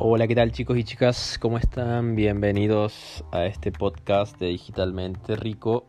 Hola, 0.00 0.28
¿qué 0.28 0.36
tal 0.36 0.52
chicos 0.52 0.78
y 0.78 0.84
chicas? 0.84 1.38
¿Cómo 1.40 1.58
están? 1.58 2.14
Bienvenidos 2.14 3.24
a 3.32 3.46
este 3.46 3.72
podcast 3.72 4.38
de 4.38 4.46
Digitalmente 4.46 5.34
Rico, 5.34 5.86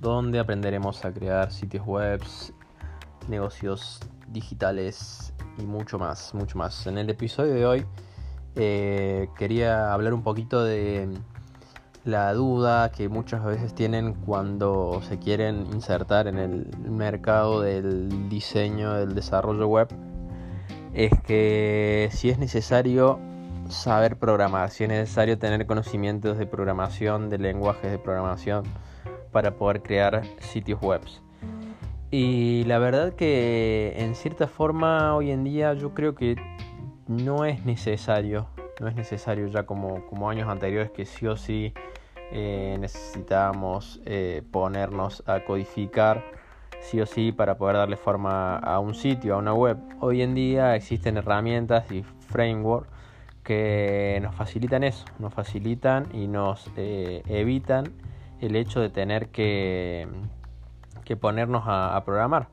donde 0.00 0.38
aprenderemos 0.38 1.04
a 1.04 1.12
crear 1.12 1.52
sitios 1.52 1.86
web, 1.86 2.22
negocios 3.28 4.00
digitales 4.28 5.34
y 5.58 5.66
mucho 5.66 5.98
más, 5.98 6.32
mucho 6.32 6.56
más. 6.56 6.86
En 6.86 6.96
el 6.96 7.10
episodio 7.10 7.52
de 7.52 7.66
hoy 7.66 7.84
eh, 8.56 9.28
quería 9.36 9.92
hablar 9.92 10.14
un 10.14 10.22
poquito 10.22 10.64
de 10.64 11.10
la 12.06 12.32
duda 12.32 12.92
que 12.92 13.10
muchas 13.10 13.44
veces 13.44 13.74
tienen 13.74 14.14
cuando 14.14 15.02
se 15.06 15.18
quieren 15.18 15.66
insertar 15.74 16.28
en 16.28 16.38
el 16.38 16.66
mercado 16.88 17.60
del 17.60 18.30
diseño, 18.30 18.94
del 18.94 19.14
desarrollo 19.14 19.68
web 19.68 19.88
es 20.94 21.12
que 21.26 22.08
si 22.12 22.30
es 22.30 22.38
necesario 22.38 23.18
saber 23.68 24.16
programar, 24.16 24.70
si 24.70 24.84
es 24.84 24.90
necesario 24.90 25.38
tener 25.38 25.66
conocimientos 25.66 26.38
de 26.38 26.46
programación, 26.46 27.28
de 27.28 27.38
lenguajes 27.38 27.90
de 27.90 27.98
programación 27.98 28.64
para 29.32 29.54
poder 29.54 29.82
crear 29.82 30.22
sitios 30.40 30.80
web. 30.80 31.02
Y 32.10 32.64
la 32.64 32.78
verdad 32.78 33.12
que 33.12 33.94
en 33.98 34.14
cierta 34.14 34.46
forma 34.46 35.14
hoy 35.14 35.30
en 35.30 35.44
día 35.44 35.74
yo 35.74 35.92
creo 35.92 36.14
que 36.14 36.36
no 37.06 37.44
es 37.44 37.64
necesario, 37.64 38.48
no 38.80 38.88
es 38.88 38.94
necesario 38.94 39.46
ya 39.48 39.66
como, 39.66 40.06
como 40.06 40.30
años 40.30 40.48
anteriores 40.48 40.90
que 40.90 41.04
sí 41.04 41.26
o 41.26 41.36
sí 41.36 41.74
eh, 42.30 42.76
necesitamos 42.80 44.00
eh, 44.06 44.42
ponernos 44.50 45.22
a 45.26 45.44
codificar 45.44 46.24
sí 46.80 47.00
o 47.00 47.06
sí 47.06 47.32
para 47.32 47.56
poder 47.58 47.76
darle 47.76 47.96
forma 47.96 48.56
a 48.56 48.78
un 48.78 48.94
sitio, 48.94 49.34
a 49.34 49.38
una 49.38 49.54
web. 49.54 49.78
Hoy 50.00 50.22
en 50.22 50.34
día 50.34 50.74
existen 50.76 51.16
herramientas 51.16 51.90
y 51.90 52.02
frameworks 52.02 52.88
que 53.48 54.18
nos 54.22 54.34
facilitan 54.34 54.84
eso, 54.84 55.06
nos 55.18 55.32
facilitan 55.32 56.06
y 56.12 56.28
nos 56.28 56.70
eh, 56.76 57.22
evitan 57.28 57.84
el 58.42 58.56
hecho 58.56 58.78
de 58.78 58.90
tener 58.90 59.28
que, 59.28 60.06
que 61.04 61.16
ponernos 61.16 61.62
a, 61.66 61.98
programar. 62.04 62.48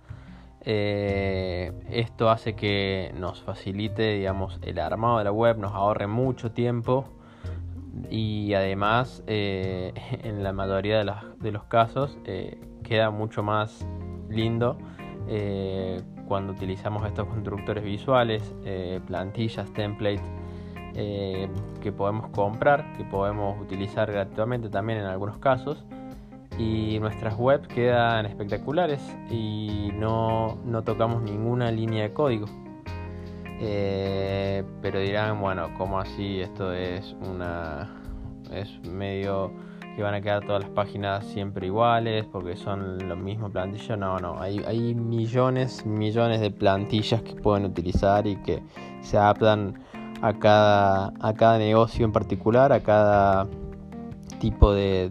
Eh, 0.62 1.74
esto 1.92 2.30
hace 2.30 2.56
que 2.56 3.14
nos 3.18 3.44
facilite, 3.44 4.14
digamos, 4.14 4.58
el 4.62 4.80
armado 4.80 5.18
de 5.18 5.26
la 5.26 5.34
web, 5.34 5.58
nos 5.58 5.74
ahorre 5.74 6.08
mucho 6.08 6.52
tiempo 6.52 7.06
y 8.10 8.54
además, 8.54 9.22
eh, 9.28 9.92
en 10.24 10.44
la 10.44 10.54
mayoría 10.54 11.04
de, 11.04 11.14
de 11.40 11.52
los 11.52 11.66
casos, 11.66 12.18
queda 12.84 13.10
mucho 13.10 13.44
más 13.44 13.86
lindo 14.30 14.78
eh, 15.28 16.02
cuando 16.28 16.54
utilizamos 16.54 17.06
estos 17.06 17.28
constructores 17.28 17.84
visuales, 17.84 18.54
eh, 18.64 19.00
plantillas, 19.06 19.72
templates 19.74 20.26
eh, 20.96 21.50
que 21.82 21.92
podemos 21.92 22.30
comprar, 22.30 22.94
que 22.98 23.04
podemos 23.04 23.60
utilizar 23.62 24.12
gratuitamente 24.12 24.70
también 24.70 25.00
en 25.00 25.06
algunos 25.06 25.38
casos. 25.38 25.84
Y 26.58 27.00
nuestras 27.00 27.38
webs 27.38 27.68
quedan 27.68 28.26
espectaculares 28.26 29.02
y 29.30 29.90
no, 29.94 30.58
no 30.64 30.84
tocamos 30.84 31.22
ninguna 31.22 31.70
línea 31.70 32.04
de 32.04 32.14
código. 32.14 32.48
pero 33.60 35.00
dirán, 35.00 35.42
bueno, 35.42 35.70
¿cómo 35.78 36.00
así? 36.00 36.40
Esto 36.40 36.72
es 36.72 37.14
una. 37.30 38.05
Es 38.56 38.80
medio 38.88 39.52
que 39.96 40.04
van 40.04 40.14
a 40.14 40.22
quedar 40.22 40.46
todas 40.46 40.64
las 40.64 40.72
páginas 40.72 41.26
siempre 41.26 41.68
iguales 41.68 42.26
porque 42.32 42.58
son 42.58 43.08
los 43.08 43.18
mismos 43.18 43.52
plantillas. 43.52 43.98
No, 43.98 44.18
no, 44.20 44.40
hay, 44.42 44.62
hay 44.68 44.94
millones, 44.94 45.86
millones 45.86 46.42
de 46.42 46.52
plantillas 46.52 47.22
que 47.22 47.34
pueden 47.36 47.66
utilizar 47.66 48.28
y 48.28 48.36
que 48.38 48.62
se 49.02 49.18
adaptan 49.18 49.80
a 50.22 50.34
cada, 50.34 51.14
a 51.20 51.34
cada 51.34 51.58
negocio 51.58 52.06
en 52.06 52.12
particular, 52.12 52.74
a 52.74 52.82
cada 52.82 53.48
tipo 54.40 54.74
de, 54.74 55.10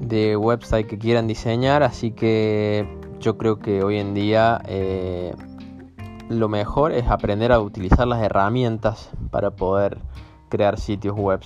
de, 0.00 0.36
website 0.36 0.86
que 0.86 0.98
quieran 0.98 1.26
diseñar. 1.26 1.82
Así 1.82 2.12
que 2.12 2.88
yo 3.20 3.36
creo 3.36 3.58
que 3.58 3.82
hoy 3.82 3.98
en 3.98 4.14
día 4.14 4.62
eh, 4.66 5.34
lo 6.30 6.48
mejor 6.48 6.92
es 6.92 7.08
aprender 7.08 7.52
a 7.52 7.60
utilizar 7.60 8.06
las 8.06 8.22
herramientas 8.22 9.10
para 9.30 9.50
poder 9.50 9.98
crear 10.48 10.78
sitios 10.78 11.14
web 11.14 11.40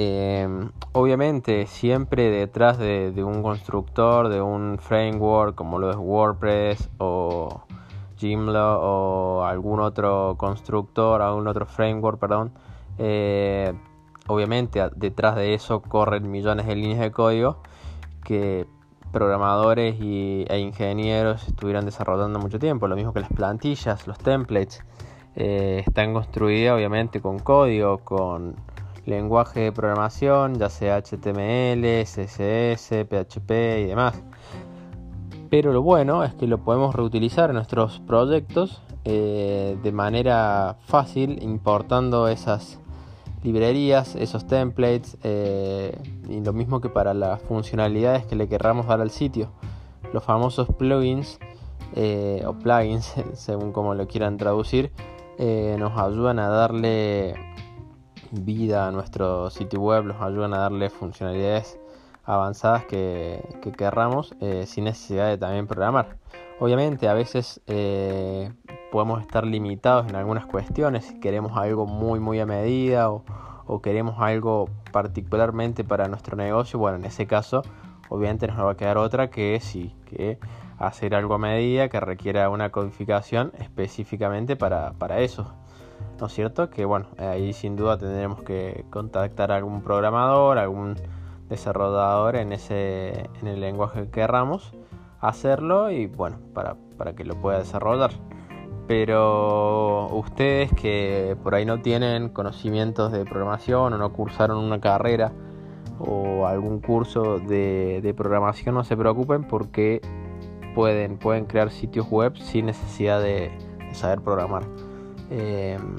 Em, 0.00 0.70
obviamente, 0.92 1.66
siempre 1.66 2.30
detrás 2.30 2.78
de, 2.78 3.12
un 3.24 3.42
constructor, 3.42 4.28
de 4.28 4.40
un 4.40 4.78
framework 4.78 5.56
como 5.56 5.80
lo 5.80 5.90
es 5.90 5.96
WordPress 5.96 6.88
o 6.98 7.62
Joomla 8.20 8.78
o 8.78 9.42
algún 9.44 9.80
otro 9.80 10.36
constructor, 10.38 11.20
algún 11.20 11.48
otro 11.48 11.66
framework, 11.66 12.20
perdón, 12.20 12.52
eh, 12.98 13.74
obviamente 14.28 14.80
detrás 14.94 15.34
de 15.34 15.54
eso 15.54 15.82
corren 15.82 16.30
millones 16.30 16.66
de 16.66 16.76
líneas 16.76 17.00
de 17.00 17.10
código 17.10 17.58
que 18.22 18.68
programadores 19.10 19.96
y, 20.00 20.44
e 20.48 20.58
ingenieros 20.60 21.48
estuvieran 21.48 21.84
desarrollando 21.84 22.38
mucho 22.38 22.60
tiempo. 22.60 22.86
Lo 22.86 22.94
mismo 22.94 23.12
que 23.12 23.20
las 23.20 23.32
plantillas, 23.32 24.06
los 24.06 24.18
templates, 24.18 24.84
eh, 25.34 25.82
están 25.84 26.12
construidas 26.14 26.76
obviamente 26.76 27.20
con 27.20 27.40
código, 27.40 27.98
con 27.98 28.54
lenguaje 29.08 29.60
de 29.60 29.72
programación, 29.72 30.58
ya 30.58 30.68
sea 30.68 31.00
HTML, 31.00 32.04
CSS, 32.04 33.06
PHP 33.08 33.50
y 33.80 33.84
demás. 33.86 34.22
Pero 35.50 35.72
lo 35.72 35.82
bueno 35.82 36.24
es 36.24 36.34
que 36.34 36.46
lo 36.46 36.58
podemos 36.58 36.94
reutilizar 36.94 37.50
en 37.50 37.56
nuestros 37.56 38.00
proyectos 38.00 38.82
eh, 39.04 39.78
de 39.82 39.92
manera 39.92 40.76
fácil, 40.84 41.42
importando 41.42 42.28
esas 42.28 42.80
librerías, 43.42 44.14
esos 44.14 44.46
templates 44.46 45.16
eh, 45.22 45.96
y 46.28 46.40
lo 46.40 46.52
mismo 46.52 46.80
que 46.80 46.90
para 46.90 47.14
las 47.14 47.40
funcionalidades 47.42 48.26
que 48.26 48.36
le 48.36 48.48
querramos 48.48 48.86
dar 48.86 49.00
al 49.00 49.10
sitio. 49.10 49.48
Los 50.12 50.22
famosos 50.24 50.68
plugins 50.76 51.38
eh, 51.94 52.42
o 52.46 52.52
plugins, 52.52 53.14
según 53.32 53.72
como 53.72 53.94
lo 53.94 54.06
quieran 54.06 54.36
traducir, 54.36 54.92
nos 55.38 55.96
ayudan 55.96 56.40
a 56.40 56.48
darle 56.48 57.36
vida 58.32 58.86
a 58.86 58.90
nuestro 58.90 59.50
sitio 59.50 59.80
web, 59.80 60.04
nos 60.04 60.20
ayudan 60.20 60.54
a 60.54 60.58
darle 60.58 60.90
funcionalidades 60.90 61.78
avanzadas 62.24 62.84
que, 62.84 63.42
querramos 63.76 64.34
eh, 64.40 64.64
sin 64.66 64.84
necesidad 64.84 65.28
de 65.28 65.38
también 65.38 65.66
programar. 65.66 66.16
Obviamente 66.60 67.08
a 67.08 67.14
veces 67.14 67.60
eh, 67.66 68.52
podemos 68.90 69.22
estar 69.22 69.46
limitados 69.46 70.08
en 70.08 70.16
algunas 70.16 70.44
cuestiones 70.44 71.06
si 71.06 71.20
queremos 71.20 71.56
algo 71.56 71.86
muy 71.86 72.20
muy 72.20 72.40
a 72.40 72.46
medida 72.46 73.10
o, 73.10 73.22
queremos 73.82 74.16
algo 74.18 74.68
particularmente 74.92 75.84
para 75.84 76.08
nuestro 76.08 76.36
negocio. 76.36 76.78
Bueno, 76.78 76.96
en 76.98 77.04
ese 77.04 77.26
caso 77.26 77.62
obviamente 78.08 78.46
nos 78.46 78.58
va 78.58 78.72
a 78.72 78.76
quedar 78.76 78.98
otra 78.98 79.30
que 79.30 79.58
sí, 79.60 79.94
que 80.06 80.38
hacer 80.78 81.14
algo 81.14 81.34
a 81.34 81.38
medida 81.38 81.88
que 81.88 82.00
requiera 82.00 82.48
una 82.50 82.70
codificación 82.70 83.52
específicamente 83.58 84.56
para, 84.56 84.92
para 84.92 85.20
eso. 85.20 85.54
¿no 86.20 86.26
es 86.26 86.32
cierto? 86.32 86.70
Que 86.70 86.84
bueno, 86.84 87.06
ahí 87.18 87.52
sin 87.52 87.76
duda 87.76 87.98
tendremos 87.98 88.42
que 88.42 88.84
contactar 88.90 89.52
a 89.52 89.56
algún 89.56 89.82
programador, 89.82 90.58
algún 90.58 90.96
desarrollador 91.48 92.36
en 92.36 92.52
ese 92.52 93.30
en 93.40 93.46
el 93.46 93.60
lenguaje 93.60 94.04
que 94.04 94.10
querramos 94.10 94.72
hacerlo 95.20 95.90
y 95.90 96.06
bueno, 96.06 96.38
para, 96.54 96.76
para 96.96 97.14
que 97.14 97.24
lo 97.24 97.40
pueda 97.40 97.58
desarrollar. 97.58 98.10
Pero 98.86 100.08
ustedes 100.08 100.72
que 100.72 101.36
por 101.42 101.54
ahí 101.54 101.66
no 101.66 101.80
tienen 101.82 102.30
conocimientos 102.30 103.12
de 103.12 103.24
programación 103.24 103.92
o 103.92 103.98
no 103.98 104.12
cursaron 104.12 104.58
una 104.58 104.80
carrera 104.80 105.32
o 105.98 106.46
algún 106.46 106.80
curso 106.80 107.38
de, 107.38 108.00
de 108.02 108.14
programación, 108.14 108.74
no 108.74 108.84
se 108.84 108.96
preocupen 108.96 109.44
porque 109.44 110.00
pueden, 110.74 111.18
pueden 111.18 111.46
crear 111.46 111.70
sitios 111.70 112.08
web 112.10 112.36
sin 112.36 112.66
necesidad 112.66 113.22
de 113.22 113.50
saber 113.92 114.20
programar. 114.20 114.64
Em, 115.30 115.96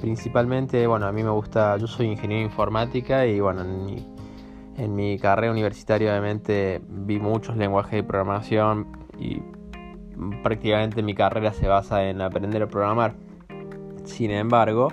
principalmente, 0.00 0.86
bueno, 0.86 1.06
a 1.06 1.12
mí 1.12 1.22
me 1.22 1.30
gusta, 1.30 1.76
yo 1.76 1.86
soy 1.86 2.06
ingeniero 2.06 2.42
informática 2.42 3.26
y 3.26 3.40
bueno, 3.40 3.62
en 3.62 4.94
mi, 4.94 5.18
carrera 5.18 5.52
universitaria 5.52 6.10
obviamente 6.10 6.80
vi 6.88 7.18
muchos 7.18 7.56
lenguajes 7.56 7.92
de 7.92 8.02
programación 8.02 8.86
y 9.18 9.42
prácticamente 10.42 11.02
mi 11.02 11.14
carrera 11.14 11.52
se 11.52 11.68
basa 11.68 12.08
en 12.08 12.20
aprender 12.22 12.62
a 12.62 12.66
programar. 12.66 13.14
Sin 14.04 14.30
embargo, 14.30 14.88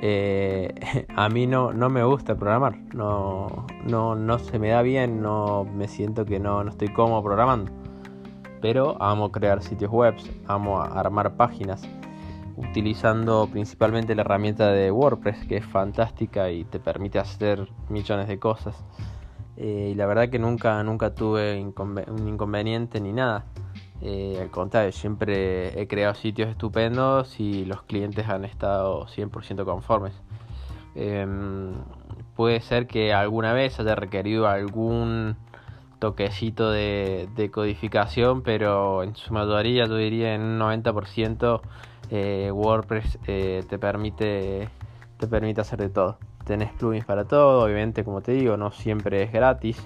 eh, 0.00 0.74
a 1.16 1.28
mí 1.28 1.46
no, 1.46 1.72
no 1.72 1.88
me 1.88 2.02
gusta 2.02 2.34
programar, 2.34 2.76
no, 2.92 3.66
no, 3.88 4.16
no 4.16 4.38
se 4.38 4.58
me 4.58 4.70
da 4.70 4.82
bien, 4.82 5.22
no 5.22 5.64
me 5.64 5.86
siento 5.86 6.24
que 6.24 6.40
no, 6.40 6.64
no 6.64 6.70
estoy 6.70 6.88
cómodo 6.88 7.22
programando. 7.22 7.81
Pero 8.62 8.96
amo 9.02 9.30
crear 9.30 9.62
sitios 9.62 9.90
web, 9.90 10.14
amo 10.46 10.80
armar 10.80 11.36
páginas 11.36 11.82
utilizando 12.56 13.48
principalmente 13.50 14.14
la 14.14 14.22
herramienta 14.22 14.70
de 14.70 14.90
WordPress 14.90 15.46
que 15.46 15.56
es 15.56 15.66
fantástica 15.66 16.50
y 16.50 16.64
te 16.64 16.78
permite 16.78 17.18
hacer 17.18 17.68
millones 17.88 18.28
de 18.28 18.38
cosas. 18.38 18.76
Eh, 19.56 19.90
y 19.92 19.94
la 19.94 20.06
verdad 20.06 20.28
que 20.28 20.38
nunca, 20.38 20.82
nunca 20.82 21.14
tuve 21.14 21.60
un 21.60 22.28
inconveniente 22.28 23.00
ni 23.00 23.12
nada. 23.12 23.44
Eh, 24.00 24.38
al 24.40 24.50
contrario, 24.50 24.92
siempre 24.92 25.80
he 25.80 25.86
creado 25.86 26.14
sitios 26.14 26.48
estupendos 26.48 27.38
y 27.38 27.64
los 27.64 27.82
clientes 27.82 28.28
han 28.28 28.44
estado 28.44 29.06
100% 29.06 29.64
conformes. 29.64 30.14
Em, 30.94 31.72
puede 32.34 32.60
ser 32.60 32.86
que 32.86 33.12
alguna 33.12 33.52
vez 33.52 33.78
haya 33.78 33.94
requerido 33.94 34.48
algún 34.48 35.36
toquecito 36.02 36.72
de, 36.72 37.48
codificación, 37.52 38.42
pero 38.42 39.04
en 39.04 39.14
su 39.14 39.32
mayoría, 39.32 39.86
yo 39.86 39.94
diría 39.94 40.34
en 40.34 40.42
un 40.42 40.58
90%, 40.58 41.60
eh, 42.10 42.50
WordPress 42.52 43.20
eh, 43.28 43.62
te, 43.68 43.78
permite, 43.78 44.68
te 45.16 45.28
permite 45.28 45.60
hacer 45.60 45.78
de 45.78 45.90
todo. 45.90 46.18
Tenés 46.44 46.72
plugins 46.72 47.04
para 47.04 47.24
todo, 47.24 47.64
obviamente, 47.64 48.02
como 48.02 48.20
te 48.20 48.32
digo, 48.32 48.56
no 48.56 48.72
siempre 48.72 49.22
es 49.22 49.30
gratis. 49.30 49.80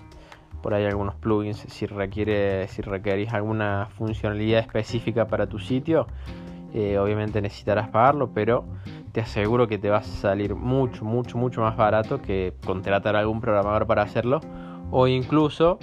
Por 0.62 0.72
ahí 0.72 0.86
algunos 0.86 1.16
plugins, 1.16 1.58
si 1.58 1.84
requiere, 1.84 2.66
si 2.68 2.80
requerís 2.80 3.34
alguna 3.34 3.88
funcionalidad 3.98 4.60
específica 4.60 5.26
para 5.26 5.46
tu 5.46 5.58
sitio, 5.58 6.06
eh, 6.72 6.96
obviamente 6.96 7.42
necesitarás 7.42 7.90
pagarlo, 7.90 8.30
pero 8.32 8.64
te 9.12 9.20
aseguro 9.20 9.68
que 9.68 9.76
te 9.76 9.90
va 9.90 9.98
a 9.98 10.02
salir 10.02 10.54
mucho, 10.54 11.04
mucho, 11.04 11.36
mucho 11.36 11.60
más 11.60 11.76
barato 11.76 12.22
que 12.22 12.54
contratar 12.64 13.16
a 13.16 13.18
algún 13.18 13.42
programador 13.42 13.86
para 13.86 14.00
hacerlo 14.00 14.40
o 14.90 15.06
incluso 15.06 15.78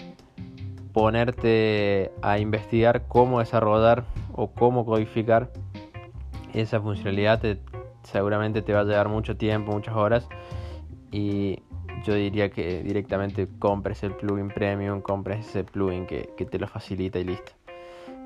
ponerte 0.94 2.12
a 2.22 2.40
investigar 2.40 3.08
cómo 3.08 3.40
desarrollar 3.40 4.04
o 4.34 4.52
cómo 4.52 4.86
codificar 4.86 5.50
esa 6.54 6.80
funcionalidad. 6.80 7.42
seguramente 8.04 8.62
te 8.62 8.74
va 8.74 8.82
a 8.82 8.84
llevar 8.84 9.10
mucho 9.10 9.36
tiempo, 9.36 9.72
muchas 9.72 9.96
horas 9.96 10.28
y 11.12 11.60
yo 12.06 12.14
diría 12.14 12.50
que 12.50 12.84
directamente 12.84 13.48
compres 13.60 14.04
el 14.04 14.14
plugin 14.16 14.50
premium, 14.50 15.02
compres 15.02 15.48
ese 15.48 15.64
plugin 15.64 16.06
que 16.06 16.48
te 16.50 16.60
lo 16.60 16.68
facilita 16.68 17.20
y 17.20 17.24
listo. 17.24 17.54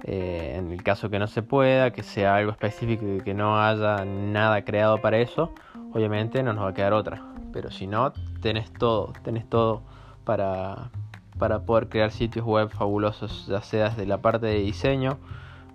Eh, 0.04 0.56
en 0.58 0.72
el 0.72 0.84
caso 0.84 1.10
que 1.10 1.20
no 1.20 1.28
se 1.28 1.42
pueda, 1.42 1.92
que 1.92 2.04
sea 2.04 2.36
algo 2.36 2.52
específico 2.52 3.06
y 3.06 3.22
que 3.22 3.34
no 3.34 3.60
haya 3.60 4.06
nada 4.06 4.64
creado 4.64 5.02
para 5.02 5.18
eso, 5.18 5.52
obviamente 5.94 6.44
no 6.44 6.54
nos 6.54 6.66
va 6.66 6.70
a 6.70 6.74
quedar 6.74 6.94
otra. 6.94 7.22
Pero 7.52 7.72
si 7.72 7.88
no, 7.88 8.14
tenés 8.42 8.72
todo, 8.74 9.14
tenés 9.24 9.50
todo 9.50 9.82
para, 10.24 10.92
para 11.38 11.66
poder 11.66 11.90
crear 11.90 12.12
sitios 12.12 12.46
web 12.46 12.70
fabulosos, 12.70 13.48
ya 13.48 13.62
sea 13.62 13.90
desde 13.90 14.06
la 14.06 14.22
parte 14.22 14.48
de 14.48 14.60
diseño, 14.60 15.18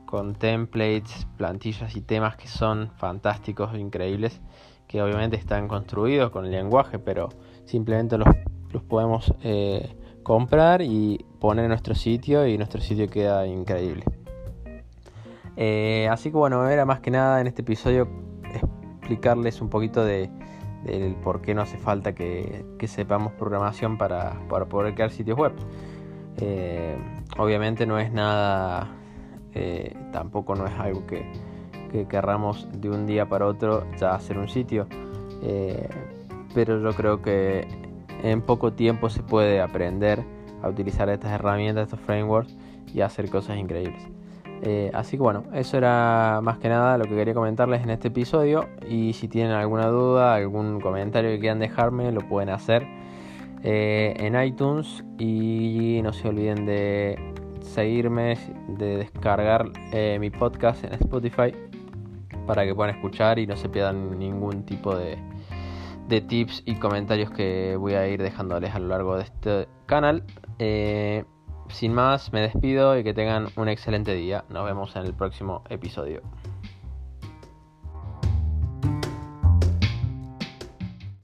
con 0.07 0.35
templates, 0.35 1.27
plantillas 1.37 1.97
y 1.97 2.03
temas 2.03 2.37
que 2.37 2.49
son 2.49 2.91
fantásticos, 2.97 3.75
increíbles, 3.79 4.41
que 4.87 5.03
obviamente 5.03 5.37
están 5.37 5.69
construidos 5.69 6.31
con 6.31 6.45
el 6.45 6.51
lenguaje, 6.51 6.99
pero 6.99 7.31
simplemente 7.65 8.19
los, 8.19 8.29
los 8.73 8.83
podemos 8.83 9.33
eh, 9.43 9.97
comprar 10.23 10.83
y 10.83 11.25
poner 11.41 11.65
en 11.65 11.71
nuestro 11.71 11.95
sitio 11.95 12.47
y 12.47 12.59
nuestro 12.59 12.81
sitio 12.81 13.09
queda 13.09 13.47
increíble. 13.47 14.05
Eh, 15.57 16.09
así 16.11 16.31
que 16.31 16.37
bueno, 16.37 16.69
era 16.69 16.85
más 16.85 17.01
que 17.01 17.11
nada 17.11 17.41
en 17.41 17.47
este 17.47 17.63
episodio 17.63 18.09
explicarles 18.99 19.61
un 19.61 19.69
poquito 19.69 20.05
de, 20.05 20.31
del 20.85 21.15
por 21.17 21.41
qué 21.41 21.55
no 21.55 21.63
hace 21.63 21.79
falta 21.79 22.15
que, 22.15 22.65
sepamos 22.87 23.33
programación 23.33 23.99
para, 23.99 24.39
poder 24.49 24.95
crear 24.95 25.11
sitios 25.11 25.39
web. 25.39 25.53
Eh, 26.39 26.97
obviamente 27.39 27.87
no 27.87 27.99
es 27.99 28.13
nada, 28.13 28.89
eh, 29.55 29.95
tampoco 30.13 30.55
no 30.55 30.67
es 30.67 30.73
algo 30.79 31.07
que, 31.07 31.31
que, 31.91 32.07
querramos 32.07 32.69
de 32.73 32.91
un 32.91 33.07
día 33.07 33.29
para 33.29 33.47
otro 33.47 33.85
ya 33.99 34.15
hacer 34.15 34.39
un 34.39 34.49
sitio, 34.49 34.87
pero 36.55 36.81
yo 36.81 36.97
creo 36.97 37.23
que 37.23 37.67
en 38.23 38.43
poco 38.43 38.73
tiempo 38.73 39.11
se 39.11 39.23
puede 39.23 39.61
aprender 39.61 40.23
a 40.63 40.69
utilizar 40.69 41.09
estas 41.09 41.33
herramientas, 41.33 41.85
estos 41.85 42.01
frameworks 42.01 42.55
y 42.95 43.01
hacer 43.01 43.29
cosas 43.29 43.59
increíbles. 43.59 44.03
Eh, 44.65 44.93
así 44.95 45.17
que 45.17 45.23
bueno, 45.25 45.43
eso 45.53 45.77
era 45.77 46.41
más 46.41 46.59
que 46.59 46.69
nada 46.69 46.97
lo 46.97 47.05
que 47.05 47.17
quería 47.17 47.35
comentarles 47.35 47.83
en 47.83 47.91
este 47.91 48.09
episodio. 48.09 48.69
Y 48.89 49.13
si 49.15 49.27
tienen 49.29 49.53
alguna 49.53 49.89
duda, 49.89 50.35
algún 50.35 50.81
comentario 50.81 51.31
que 51.31 51.41
quieran 51.41 51.59
dejarme, 51.59 52.13
lo 52.13 52.21
pueden 52.29 52.49
hacer 52.49 52.87
eh, 53.65 54.15
en 54.19 54.41
iTunes. 54.41 55.05
Y 55.19 56.01
no 56.05 56.13
se 56.13 56.29
olviden 56.29 56.65
de 56.65 57.19
seguirme, 57.61 58.39
de 58.69 58.99
descargar 58.99 59.71
eh, 59.93 60.19
mi 60.21 60.31
podcast 60.31 60.85
en 60.85 60.93
Spotify 60.95 61.53
para 62.47 62.65
que 62.65 62.75
puedan 62.75 62.95
escuchar 62.95 63.39
y 63.39 63.47
no 63.47 63.57
se 63.57 63.69
pierdan 63.69 64.19
ningún 64.19 64.65
tipo 64.65 64.97
de, 64.97 65.17
de 66.09 66.21
tips 66.21 66.63
y 66.67 66.77
comentarios 66.77 67.31
que 67.31 67.77
voy 67.77 67.95
a 67.95 68.07
ir 68.07 68.23
dejándoles 68.23 68.75
a 68.75 68.79
lo 68.79 68.89
largo 68.89 69.17
de 69.17 69.23
este 69.25 69.69
canal. 69.87 70.25
Sin 71.73 71.95
más, 71.95 72.33
me 72.33 72.43
despido 72.43 72.99
y 72.99 73.03
que 73.03 73.15
tengan 73.15 73.49
un 73.57 73.69
excelente 73.69 74.15
día. 74.15 74.45
Nos 74.51 74.65
vemos 74.65 74.95
en 74.95 75.07
el 75.07 75.15
próximo 75.15 75.63
episodio. 75.71 76.21